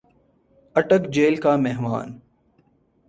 اٹک 0.75 1.09
jail 1.13 1.35
کا 1.43 1.55
مہمان 1.57 2.17